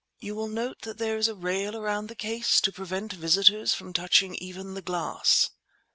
"You 0.17 0.33
will 0.33 0.47
note 0.47 0.81
that 0.81 0.97
there 0.97 1.15
is 1.15 1.27
a 1.27 1.35
rail 1.35 1.77
around 1.77 2.07
the 2.07 2.15
case, 2.15 2.59
to 2.61 2.71
prevent 2.71 3.13
visitors 3.13 3.75
from 3.75 3.93
touching 3.93 4.33
even 4.33 4.73
the 4.73 4.81
glass." 4.81 5.51